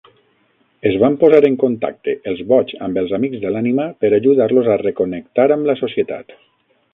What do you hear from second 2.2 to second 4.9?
els boigs amb els "amics de l'ànima" per ajudar-los a